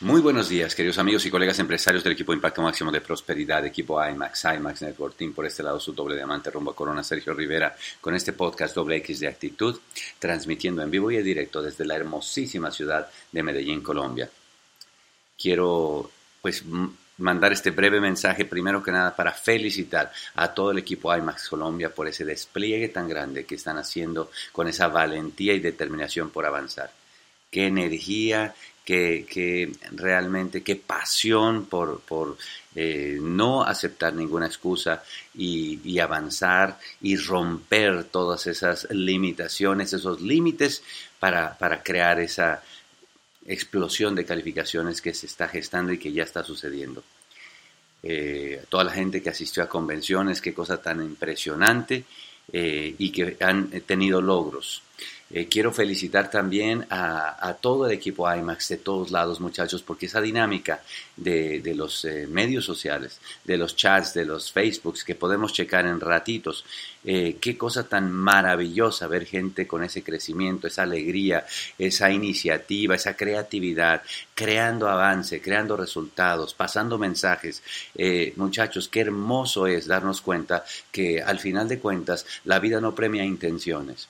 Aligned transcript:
Muy 0.00 0.20
buenos 0.20 0.48
días, 0.48 0.74
queridos 0.74 0.98
amigos 0.98 1.24
y 1.24 1.30
colegas 1.30 1.60
empresarios 1.60 2.02
del 2.02 2.14
equipo 2.14 2.34
Impacto 2.34 2.60
Máximo 2.60 2.90
de 2.90 3.00
Prosperidad, 3.00 3.64
equipo 3.64 4.04
IMAX, 4.04 4.44
IMAX 4.56 4.82
Network 4.82 5.16
Team, 5.16 5.32
por 5.32 5.46
este 5.46 5.62
lado 5.62 5.78
su 5.78 5.92
doble 5.92 6.16
diamante 6.16 6.50
rumbo 6.50 6.72
a 6.72 6.76
Corona, 6.76 7.04
Sergio 7.04 7.32
Rivera, 7.32 7.76
con 8.00 8.12
este 8.12 8.32
podcast 8.32 8.74
doble 8.74 8.96
X 8.96 9.20
de 9.20 9.28
actitud, 9.28 9.78
transmitiendo 10.18 10.82
en 10.82 10.90
vivo 10.90 11.12
y 11.12 11.16
en 11.16 11.24
directo 11.24 11.62
desde 11.62 11.84
la 11.84 11.94
hermosísima 11.94 12.72
ciudad 12.72 13.08
de 13.30 13.42
Medellín, 13.44 13.82
Colombia. 13.82 14.28
Quiero, 15.40 16.10
pues, 16.42 16.64
mandar 17.18 17.52
este 17.52 17.70
breve 17.70 18.00
mensaje, 18.00 18.46
primero 18.46 18.82
que 18.82 18.90
nada, 18.90 19.14
para 19.14 19.30
felicitar 19.30 20.12
a 20.34 20.52
todo 20.52 20.72
el 20.72 20.78
equipo 20.78 21.16
IMAX 21.16 21.48
Colombia 21.48 21.94
por 21.94 22.08
ese 22.08 22.24
despliegue 22.24 22.88
tan 22.88 23.08
grande 23.08 23.46
que 23.46 23.54
están 23.54 23.78
haciendo 23.78 24.32
con 24.50 24.66
esa 24.66 24.88
valentía 24.88 25.54
y 25.54 25.60
determinación 25.60 26.30
por 26.30 26.44
avanzar. 26.44 26.90
Qué 27.54 27.66
energía, 27.68 28.52
que, 28.84 29.70
realmente, 29.92 30.64
qué 30.64 30.74
pasión 30.74 31.66
por, 31.66 32.36
eh, 32.74 33.16
no 33.22 33.62
aceptar 33.62 34.12
ninguna 34.12 34.46
excusa 34.46 35.04
y, 35.36 36.00
avanzar 36.00 36.80
y 37.00 37.16
romper 37.16 38.02
todas 38.10 38.48
esas 38.48 38.88
limitaciones, 38.90 39.92
esos 39.92 40.20
límites 40.20 40.82
para, 41.20 41.56
crear 41.84 42.18
esa 42.18 42.60
explosión 43.46 44.16
de 44.16 44.24
calificaciones 44.24 45.00
que 45.00 45.14
se 45.14 45.26
está 45.26 45.46
gestando 45.46 45.92
y 45.92 45.98
que 45.98 46.10
ya 46.10 46.24
está 46.24 46.42
sucediendo. 46.42 47.04
Eh, 48.02 48.64
toda 48.68 48.82
la 48.82 48.90
gente 48.90 49.22
que 49.22 49.30
asistió 49.30 49.62
a 49.62 49.68
convenciones, 49.68 50.40
qué 50.40 50.52
cosa 50.52 50.82
tan 50.82 51.04
impresionante 51.04 52.02
eh, 52.52 52.96
y 52.98 53.10
que 53.10 53.36
han 53.38 53.70
tenido 53.82 54.20
logros. 54.20 54.82
Eh, 55.30 55.48
quiero 55.48 55.72
felicitar 55.72 56.30
también 56.30 56.86
a, 56.90 57.56
todo 57.60 57.86
el 57.86 57.92
equipo 57.92 58.32
IMAX 58.32 58.68
de 58.68 58.76
todos 58.76 59.10
lados, 59.10 59.40
muchachos, 59.40 59.82
porque 59.82 60.06
esa 60.06 60.20
dinámica 60.20 60.82
de, 61.16 61.60
los 61.74 62.04
eh, 62.04 62.28
medios 62.28 62.64
sociales, 62.64 63.18
de 63.42 63.56
los 63.56 63.74
chats, 63.74 64.14
de 64.14 64.26
los 64.26 64.52
Facebooks 64.52 65.02
que 65.02 65.16
podemos 65.16 65.52
checar 65.52 65.86
en 65.86 65.98
ratitos, 65.98 66.64
eh, 67.04 67.36
qué 67.40 67.58
cosa 67.58 67.88
tan 67.88 68.12
maravillosa 68.12 69.08
ver 69.08 69.26
gente 69.26 69.66
con 69.66 69.82
ese 69.82 70.04
crecimiento, 70.04 70.68
esa 70.68 70.84
alegría, 70.84 71.44
esa 71.78 72.12
iniciativa, 72.12 72.94
esa 72.94 73.16
creatividad, 73.16 74.02
creando 74.36 74.88
avance, 74.88 75.40
creando 75.40 75.76
resultados, 75.76 76.54
pasando 76.54 76.96
mensajes. 76.96 77.62
muchachos, 78.36 78.88
qué 78.88 79.00
hermoso 79.00 79.66
es 79.66 79.86
darnos 79.86 80.20
cuenta 80.20 80.64
que 80.92 81.20
al 81.20 81.40
final 81.40 81.66
de 81.66 81.80
cuentas 81.80 82.24
la 82.44 82.60
vida 82.60 82.80
no 82.80 82.94
premia 82.94 83.24
intenciones 83.24 84.08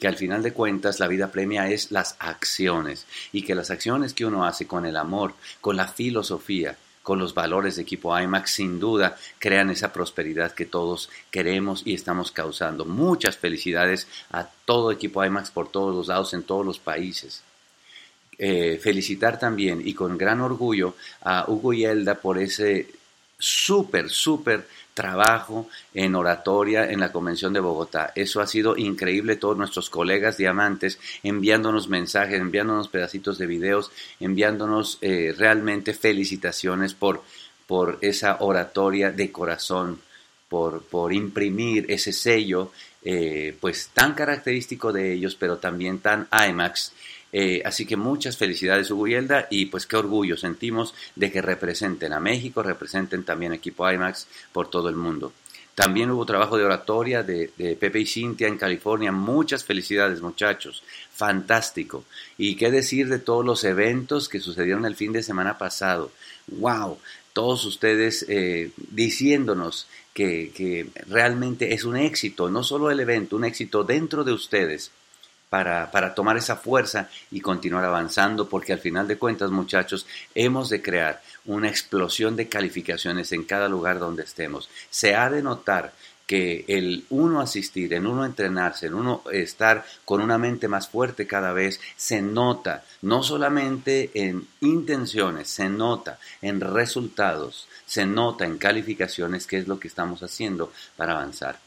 que 0.00 0.08
al 0.08 0.16
final 0.16 0.42
de 0.42 0.52
cuentas 0.52 0.98
la 0.98 1.06
vida 1.06 1.30
premia 1.30 1.68
es 1.68 1.92
las 1.92 2.16
acciones 2.18 3.06
y 3.32 3.42
que 3.42 3.54
las 3.54 3.70
acciones 3.70 4.14
que 4.14 4.24
uno 4.24 4.46
hace 4.46 4.66
con 4.66 4.86
el 4.86 4.96
amor, 4.96 5.34
con 5.60 5.76
la 5.76 5.86
filosofía, 5.86 6.76
con 7.02 7.18
los 7.18 7.34
valores 7.34 7.76
de 7.76 7.82
equipo 7.82 8.18
IMAX, 8.18 8.50
sin 8.52 8.80
duda 8.80 9.16
crean 9.38 9.70
esa 9.70 9.92
prosperidad 9.92 10.52
que 10.52 10.64
todos 10.64 11.10
queremos 11.30 11.82
y 11.84 11.94
estamos 11.94 12.32
causando. 12.32 12.84
Muchas 12.84 13.36
felicidades 13.36 14.08
a 14.32 14.48
todo 14.64 14.90
equipo 14.90 15.24
IMAX 15.24 15.50
por 15.50 15.68
todos 15.68 15.94
los 15.94 16.08
lados, 16.08 16.32
en 16.34 16.42
todos 16.42 16.64
los 16.64 16.78
países. 16.78 17.42
Eh, 18.38 18.78
felicitar 18.82 19.38
también 19.38 19.86
y 19.86 19.92
con 19.92 20.16
gran 20.16 20.40
orgullo 20.40 20.94
a 21.20 21.44
Hugo 21.46 21.74
y 21.74 21.84
Elda 21.84 22.14
por 22.14 22.38
ese 22.38 22.88
súper, 23.40 24.08
súper 24.08 24.68
trabajo 24.94 25.68
en 25.94 26.14
oratoria 26.14 26.90
en 26.90 27.00
la 27.00 27.10
Convención 27.10 27.52
de 27.52 27.60
Bogotá. 27.60 28.12
Eso 28.14 28.40
ha 28.40 28.46
sido 28.46 28.76
increíble, 28.76 29.36
todos 29.36 29.56
nuestros 29.56 29.90
colegas 29.90 30.36
diamantes 30.36 30.98
enviándonos 31.22 31.88
mensajes, 31.88 32.40
enviándonos 32.40 32.88
pedacitos 32.88 33.38
de 33.38 33.46
videos, 33.46 33.90
enviándonos 34.20 34.98
eh, 35.00 35.34
realmente 35.36 35.94
felicitaciones 35.94 36.94
por, 36.94 37.22
por 37.66 37.98
esa 38.02 38.36
oratoria 38.40 39.10
de 39.10 39.32
corazón, 39.32 40.00
por, 40.50 40.82
por 40.82 41.14
imprimir 41.14 41.86
ese 41.88 42.12
sello 42.12 42.72
eh, 43.02 43.56
pues 43.58 43.88
tan 43.94 44.12
característico 44.12 44.92
de 44.92 45.14
ellos, 45.14 45.34
pero 45.34 45.56
también 45.56 46.00
tan 46.00 46.28
IMAX 46.30 46.92
eh, 47.32 47.62
así 47.64 47.86
que 47.86 47.96
muchas 47.96 48.36
felicidades 48.36 48.90
Hugo 48.90 49.06
y 49.50 49.66
pues 49.66 49.86
qué 49.86 49.96
orgullo 49.96 50.36
sentimos 50.36 50.94
de 51.14 51.30
que 51.30 51.40
representen 51.40 52.12
a 52.12 52.20
México, 52.20 52.62
representen 52.62 53.22
también 53.22 53.52
equipo 53.52 53.90
IMAX 53.90 54.26
por 54.52 54.68
todo 54.68 54.88
el 54.88 54.96
mundo. 54.96 55.32
También 55.74 56.10
hubo 56.10 56.26
trabajo 56.26 56.58
de 56.58 56.64
oratoria 56.64 57.22
de, 57.22 57.52
Pepe 57.78 58.00
y 58.00 58.06
Cintia 58.06 58.48
en 58.48 58.58
California. 58.58 59.12
Muchas 59.12 59.64
felicidades 59.64 60.20
muchachos. 60.20 60.82
Fantástico. 61.12 62.04
Y 62.36 62.56
qué 62.56 62.70
decir 62.70 63.08
de 63.08 63.18
todos 63.18 63.44
los 63.46 63.64
eventos 63.64 64.28
que 64.28 64.40
sucedieron 64.40 64.84
el 64.84 64.96
fin 64.96 65.12
de 65.12 65.22
semana 65.22 65.56
pasado. 65.56 66.10
¡Wow! 66.48 66.98
Todos 67.32 67.64
ustedes 67.64 68.24
eh, 68.28 68.70
diciéndonos 68.76 69.86
que, 70.12 70.52
que 70.54 70.88
realmente 71.08 71.74
es 71.74 71.84
un 71.84 71.96
éxito, 71.96 72.50
no 72.50 72.62
solo 72.62 72.90
el 72.90 73.00
evento, 73.00 73.36
un 73.36 73.44
éxito 73.44 73.84
dentro 73.84 74.24
de 74.24 74.32
ustedes 74.32 74.90
para, 75.48 75.90
para, 75.90 76.14
tomar 76.14 76.36
esa 76.36 76.56
fuerza 76.56 77.08
y 77.30 77.40
continuar 77.40 77.84
avanzando, 77.84 78.48
porque 78.48 78.72
al 78.72 78.78
final 78.78 79.08
de 79.08 79.18
cuentas, 79.18 79.50
muchachos, 79.50 80.06
hemos 80.34 80.70
de 80.70 80.80
crear 80.80 81.20
una 81.44 81.68
explosión 81.68 82.36
de 82.36 82.48
calificaciones 82.48 83.32
en 83.32 83.44
cada 83.44 83.68
lugar 83.68 83.98
donde 83.98 84.22
estemos. 84.22 84.70
Se 84.90 85.16
ha 85.16 85.28
de 85.28 85.42
notar 85.42 85.92
que 86.30 86.64
el 86.68 87.06
uno 87.10 87.40
asistir, 87.40 87.92
en 87.92 88.06
uno 88.06 88.24
entrenarse, 88.24 88.86
en 88.86 88.94
uno 88.94 89.24
estar 89.32 89.84
con 90.04 90.20
una 90.20 90.38
mente 90.38 90.68
más 90.68 90.86
fuerte 90.86 91.26
cada 91.26 91.52
vez, 91.52 91.80
se 91.96 92.22
nota, 92.22 92.84
no 93.02 93.24
solamente 93.24 94.12
en 94.14 94.46
intenciones, 94.60 95.48
se 95.50 95.68
nota 95.68 96.20
en 96.40 96.60
resultados, 96.60 97.66
se 97.84 98.06
nota 98.06 98.44
en 98.44 98.58
calificaciones, 98.58 99.44
que 99.48 99.58
es 99.58 99.66
lo 99.66 99.80
que 99.80 99.88
estamos 99.88 100.22
haciendo 100.22 100.72
para 100.96 101.14
avanzar. 101.14 101.58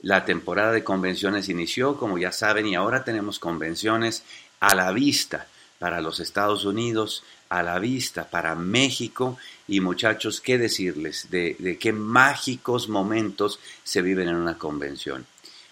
La 0.00 0.24
temporada 0.24 0.72
de 0.72 0.84
convenciones 0.84 1.50
inició, 1.50 1.98
como 1.98 2.16
ya 2.16 2.32
saben, 2.32 2.66
y 2.68 2.74
ahora 2.74 3.04
tenemos 3.04 3.38
convenciones 3.38 4.22
a 4.60 4.74
la 4.74 4.90
vista 4.92 5.48
para 5.82 6.00
los 6.00 6.20
Estados 6.20 6.64
Unidos, 6.64 7.24
a 7.48 7.60
la 7.64 7.80
vista 7.80 8.30
para 8.30 8.54
México. 8.54 9.36
Y 9.66 9.80
muchachos, 9.80 10.40
¿qué 10.40 10.56
decirles 10.56 11.26
de, 11.28 11.76
qué 11.80 11.92
mágicos 11.92 12.88
momentos 12.88 13.58
se 13.82 14.00
viven 14.00 14.28
en 14.28 14.36
una 14.36 14.56
convención? 14.56 15.26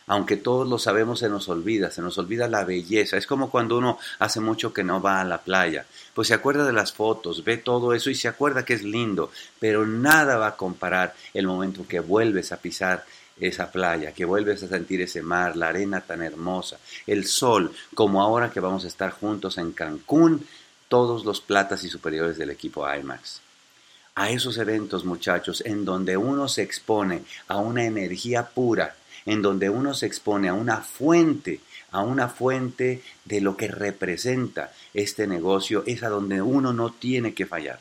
aunque 0.06 0.36
todos 0.36 0.68
lo 0.68 0.76
sabemos, 0.76 1.20
se 1.20 1.28
nos 1.28 1.48
olvida, 1.48 1.88
se 1.92 2.02
nos 2.02 2.18
olvida 2.18 2.48
la 2.48 2.64
belleza. 2.64 3.16
Es 3.16 3.28
como 3.28 3.48
cuando 3.48 3.78
uno 3.78 3.96
hace 4.18 4.40
mucho 4.40 4.72
que 4.72 4.82
no 4.82 5.00
va 5.00 5.20
a 5.20 5.24
la 5.24 5.42
playa, 5.42 5.86
pues 6.14 6.26
se 6.26 6.34
acuerda 6.34 6.64
de 6.64 6.72
las 6.72 6.92
fotos, 6.92 7.44
ve 7.44 7.58
todo 7.58 7.94
eso 7.94 8.10
y 8.10 8.16
se 8.16 8.26
acuerda 8.26 8.64
que 8.64 8.74
es 8.74 8.82
lindo, 8.82 9.30
pero 9.60 9.86
nada 9.86 10.36
va 10.36 10.48
a 10.48 10.56
comparar 10.56 11.14
el 11.32 11.46
momento 11.46 11.86
que 11.86 12.00
vuelves 12.00 12.50
a 12.50 12.56
pisar 12.56 13.04
esa 13.40 13.70
playa, 13.70 14.12
que 14.12 14.24
vuelves 14.24 14.62
a 14.62 14.68
sentir 14.68 15.00
ese 15.00 15.22
mar, 15.22 15.56
la 15.56 15.68
arena 15.68 16.00
tan 16.00 16.22
hermosa, 16.22 16.78
el 17.06 17.26
sol, 17.26 17.72
como 17.94 18.22
ahora 18.22 18.50
que 18.50 18.60
vamos 18.60 18.84
a 18.84 18.88
estar 18.88 19.10
juntos 19.10 19.58
en 19.58 19.72
Cancún, 19.72 20.46
todos 20.88 21.24
los 21.24 21.40
platas 21.40 21.84
y 21.84 21.88
superiores 21.88 22.36
del 22.36 22.50
equipo 22.50 22.84
IMAX. 22.92 23.40
A 24.16 24.30
esos 24.30 24.58
eventos, 24.58 25.04
muchachos, 25.04 25.62
en 25.64 25.84
donde 25.84 26.16
uno 26.16 26.48
se 26.48 26.62
expone 26.62 27.22
a 27.48 27.58
una 27.58 27.84
energía 27.84 28.48
pura, 28.48 28.96
en 29.24 29.40
donde 29.40 29.70
uno 29.70 29.94
se 29.94 30.06
expone 30.06 30.48
a 30.48 30.54
una 30.54 30.78
fuente, 30.78 31.60
a 31.92 32.02
una 32.02 32.28
fuente 32.28 33.02
de 33.24 33.40
lo 33.40 33.56
que 33.56 33.68
representa 33.68 34.72
este 34.92 35.26
negocio, 35.26 35.84
es 35.86 36.02
a 36.02 36.08
donde 36.08 36.42
uno 36.42 36.72
no 36.72 36.92
tiene 36.92 37.34
que 37.34 37.46
fallar. 37.46 37.80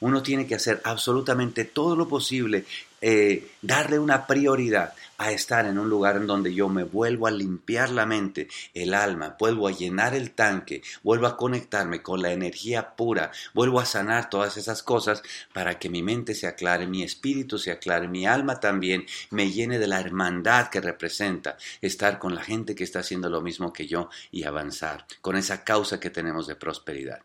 Uno 0.00 0.22
tiene 0.22 0.46
que 0.46 0.54
hacer 0.54 0.80
absolutamente 0.84 1.64
todo 1.64 1.94
lo 1.94 2.08
posible, 2.08 2.64
eh, 3.02 3.52
darle 3.62 3.98
una 3.98 4.26
prioridad 4.26 4.94
a 5.16 5.32
estar 5.32 5.66
en 5.66 5.78
un 5.78 5.88
lugar 5.88 6.16
en 6.16 6.26
donde 6.26 6.54
yo 6.54 6.68
me 6.68 6.84
vuelvo 6.84 7.26
a 7.26 7.30
limpiar 7.30 7.90
la 7.90 8.06
mente, 8.06 8.48
el 8.72 8.94
alma, 8.94 9.36
vuelvo 9.38 9.68
a 9.68 9.72
llenar 9.72 10.14
el 10.14 10.30
tanque, 10.30 10.82
vuelvo 11.02 11.26
a 11.26 11.36
conectarme 11.36 12.02
con 12.02 12.22
la 12.22 12.32
energía 12.32 12.96
pura, 12.96 13.30
vuelvo 13.52 13.80
a 13.80 13.86
sanar 13.86 14.30
todas 14.30 14.56
esas 14.56 14.82
cosas 14.82 15.22
para 15.52 15.78
que 15.78 15.90
mi 15.90 16.02
mente 16.02 16.34
se 16.34 16.46
aclare, 16.46 16.86
mi 16.86 17.02
espíritu 17.02 17.58
se 17.58 17.70
aclare, 17.70 18.08
mi 18.08 18.26
alma 18.26 18.60
también 18.60 19.04
me 19.30 19.50
llene 19.50 19.78
de 19.78 19.86
la 19.86 20.00
hermandad 20.00 20.68
que 20.68 20.80
representa 20.80 21.58
estar 21.82 22.18
con 22.18 22.34
la 22.34 22.42
gente 22.42 22.74
que 22.74 22.84
está 22.84 23.00
haciendo 23.00 23.28
lo 23.28 23.42
mismo 23.42 23.72
que 23.72 23.86
yo 23.86 24.08
y 24.30 24.44
avanzar 24.44 25.06
con 25.20 25.36
esa 25.36 25.64
causa 25.64 26.00
que 26.00 26.10
tenemos 26.10 26.46
de 26.46 26.56
prosperidad. 26.56 27.20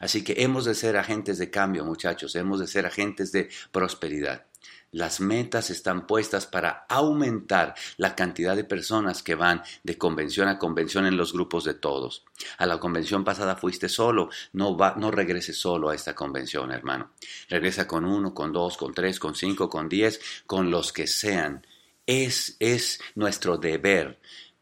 Así 0.00 0.24
que 0.24 0.34
hemos 0.38 0.64
de 0.64 0.74
ser 0.74 0.96
agentes 0.96 1.38
de 1.38 1.50
cambio, 1.50 1.84
muchachos, 1.84 2.34
hemos 2.34 2.58
de 2.58 2.66
ser 2.66 2.86
agentes 2.86 3.30
de 3.30 3.50
prosperidad. 3.70 4.46
Las 4.92 5.20
metas 5.20 5.70
están 5.70 6.06
puestas 6.06 6.46
para 6.46 6.84
aumentar 6.88 7.74
la 7.96 8.16
cantidad 8.16 8.56
de 8.56 8.64
personas 8.64 9.22
que 9.22 9.36
van 9.36 9.62
de 9.84 9.96
convención 9.96 10.48
a 10.48 10.58
convención 10.58 11.06
en 11.06 11.16
los 11.16 11.32
grupos 11.32 11.64
de 11.64 11.74
todos. 11.74 12.24
A 12.58 12.66
la 12.66 12.80
convención 12.80 13.22
pasada 13.22 13.54
fuiste 13.54 13.88
solo, 13.88 14.30
no, 14.52 14.76
va, 14.76 14.96
no 14.96 15.12
regreses 15.12 15.56
solo 15.60 15.90
a 15.90 15.94
esta 15.94 16.14
convención, 16.14 16.72
hermano. 16.72 17.12
Regresa 17.48 17.86
con 17.86 18.04
uno, 18.04 18.34
con 18.34 18.52
dos, 18.52 18.76
con 18.76 18.92
tres, 18.92 19.20
con 19.20 19.36
cinco, 19.36 19.68
con 19.68 19.88
diez, 19.88 20.20
con 20.46 20.72
los 20.72 20.92
que 20.92 21.06
sean. 21.06 21.64
Es, 22.04 22.56
es 22.58 23.00
nuestro 23.14 23.58
deber 23.58 24.18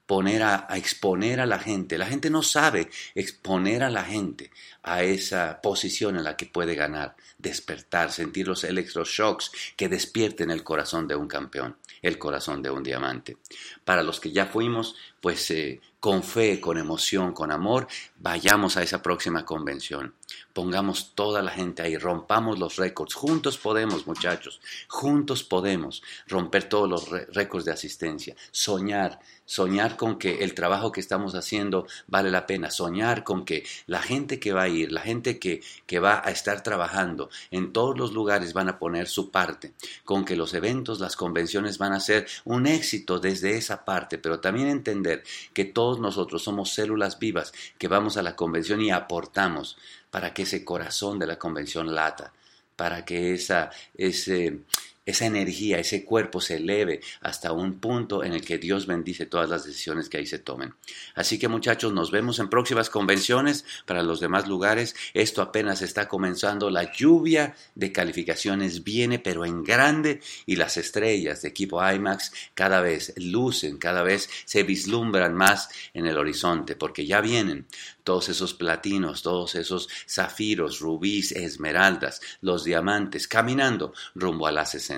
poner 0.08 0.42
a, 0.42 0.66
exponer 0.70 1.38
a 1.38 1.44
la 1.44 1.58
gente. 1.58 1.98
La 1.98 2.06
gente 2.06 2.30
no 2.30 2.42
sabe 2.42 2.88
exponer 3.14 3.82
a 3.82 3.90
la 3.90 4.04
gente 4.04 4.50
a 4.82 5.02
esa 5.02 5.60
posición 5.60 6.16
en 6.16 6.24
la 6.24 6.34
que 6.34 6.46
puede 6.46 6.74
ganar, 6.74 7.14
despertar, 7.36 8.10
sentir 8.10 8.48
los 8.48 8.64
electroshocks 8.64 9.52
que 9.76 9.90
despierten 9.90 10.50
el 10.50 10.64
corazón 10.64 11.06
de 11.06 11.14
un 11.14 11.28
campeón, 11.28 11.76
el 12.00 12.16
corazón 12.16 12.62
de 12.62 12.70
un 12.70 12.82
diamante. 12.82 13.36
Para 13.84 14.02
los 14.02 14.18
que 14.18 14.32
ya 14.32 14.46
fuimos, 14.46 14.96
pues 15.20 15.50
eh, 15.50 15.82
con 16.00 16.22
fe, 16.22 16.58
con 16.58 16.78
emoción, 16.78 17.34
con 17.34 17.52
amor, 17.52 17.86
vayamos 18.16 18.78
a 18.78 18.82
esa 18.82 19.02
próxima 19.02 19.44
convención. 19.44 20.14
Pongamos 20.52 21.12
toda 21.14 21.40
la 21.40 21.52
gente 21.52 21.82
ahí, 21.82 21.96
rompamos 21.96 22.58
los 22.58 22.76
récords. 22.76 23.14
Juntos 23.14 23.58
podemos, 23.58 24.06
muchachos, 24.06 24.60
juntos 24.88 25.44
podemos 25.44 26.02
romper 26.26 26.68
todos 26.68 26.88
los 26.88 27.08
récords 27.32 27.64
de 27.64 27.72
asistencia. 27.72 28.34
Soñar, 28.50 29.20
soñar 29.44 29.96
con 29.96 30.18
que 30.18 30.42
el 30.42 30.54
trabajo 30.54 30.90
que 30.90 31.00
estamos 31.00 31.34
haciendo 31.34 31.86
vale 32.08 32.30
la 32.30 32.46
pena. 32.46 32.70
Soñar 32.70 33.24
con 33.24 33.44
que 33.44 33.64
la 33.86 34.02
gente 34.02 34.40
que 34.40 34.52
va 34.52 34.62
a 34.62 34.68
ir, 34.68 34.90
la 34.90 35.00
gente 35.00 35.38
que, 35.38 35.62
que 35.86 36.00
va 36.00 36.22
a 36.24 36.30
estar 36.30 36.62
trabajando 36.62 37.30
en 37.50 37.72
todos 37.72 37.96
los 37.96 38.12
lugares 38.12 38.52
van 38.52 38.68
a 38.68 38.78
poner 38.78 39.06
su 39.06 39.30
parte. 39.30 39.74
Con 40.04 40.24
que 40.24 40.36
los 40.36 40.54
eventos, 40.54 40.98
las 40.98 41.16
convenciones 41.16 41.78
van 41.78 41.92
a 41.92 42.00
ser 42.00 42.26
un 42.44 42.66
éxito 42.66 43.20
desde 43.20 43.56
esa 43.56 43.84
parte, 43.84 44.18
pero 44.18 44.40
también 44.40 44.68
entender 44.68 45.22
que 45.52 45.64
todos 45.64 46.00
nosotros 46.00 46.42
somos 46.42 46.70
células 46.74 47.18
vivas 47.18 47.52
que 47.78 47.88
vamos 47.88 48.16
a 48.16 48.22
la 48.22 48.34
convención 48.34 48.80
y 48.82 48.90
aportamos 48.90 49.78
para 50.10 50.32
que 50.32 50.42
ese 50.42 50.64
corazón 50.64 51.18
de 51.18 51.26
la 51.26 51.38
convención 51.38 51.94
lata, 51.94 52.32
para 52.76 53.04
que 53.04 53.34
esa, 53.34 53.70
ese, 53.94 54.60
esa 55.08 55.24
energía, 55.24 55.78
ese 55.78 56.04
cuerpo 56.04 56.38
se 56.38 56.56
eleve 56.56 57.00
hasta 57.22 57.52
un 57.52 57.80
punto 57.80 58.22
en 58.22 58.34
el 58.34 58.44
que 58.44 58.58
Dios 58.58 58.86
bendice 58.86 59.24
todas 59.24 59.48
las 59.48 59.64
decisiones 59.64 60.10
que 60.10 60.18
ahí 60.18 60.26
se 60.26 60.38
tomen. 60.38 60.74
Así 61.14 61.38
que 61.38 61.48
muchachos, 61.48 61.94
nos 61.94 62.10
vemos 62.10 62.38
en 62.40 62.50
próximas 62.50 62.90
convenciones 62.90 63.64
para 63.86 64.02
los 64.02 64.20
demás 64.20 64.46
lugares. 64.46 64.94
Esto 65.14 65.40
apenas 65.40 65.80
está 65.80 66.08
comenzando. 66.08 66.68
La 66.68 66.92
lluvia 66.92 67.56
de 67.74 67.90
calificaciones 67.90 68.84
viene, 68.84 69.18
pero 69.18 69.46
en 69.46 69.64
grande, 69.64 70.20
y 70.44 70.56
las 70.56 70.76
estrellas 70.76 71.40
de 71.40 71.48
equipo 71.48 71.80
IMAX 71.82 72.30
cada 72.52 72.82
vez 72.82 73.14
lucen, 73.16 73.78
cada 73.78 74.02
vez 74.02 74.28
se 74.44 74.62
vislumbran 74.62 75.34
más 75.34 75.70
en 75.94 76.04
el 76.04 76.18
horizonte, 76.18 76.76
porque 76.76 77.06
ya 77.06 77.22
vienen 77.22 77.66
todos 78.04 78.28
esos 78.28 78.52
platinos, 78.52 79.22
todos 79.22 79.54
esos 79.54 79.88
zafiros, 80.06 80.80
rubíes, 80.80 81.32
esmeraldas, 81.32 82.20
los 82.42 82.64
diamantes, 82.64 83.26
caminando 83.26 83.94
rumbo 84.14 84.46
a 84.46 84.52
la 84.52 84.66
60. 84.66 84.97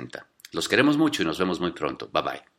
Los 0.52 0.68
queremos 0.68 0.96
mucho 0.96 1.22
y 1.22 1.26
nos 1.26 1.38
vemos 1.38 1.60
muy 1.60 1.72
pronto. 1.72 2.08
Bye 2.12 2.22
bye. 2.22 2.49